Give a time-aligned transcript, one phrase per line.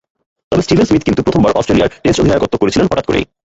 [0.51, 3.25] তবে Steven Smith কিন্তু প্রথমবার অস্ট্রেলিয়ার টেস্ট অধিনায়কত্ব করেছিলেন হঠাৎ করেই।